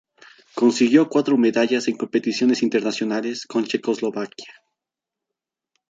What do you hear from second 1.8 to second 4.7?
en competiciones internacionales con Checoslovaquia.